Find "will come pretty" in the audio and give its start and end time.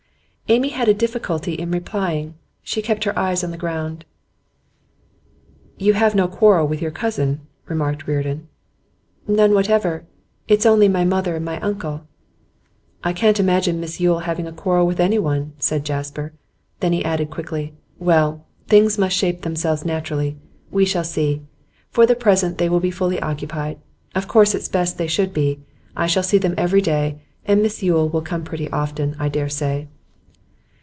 28.09-28.69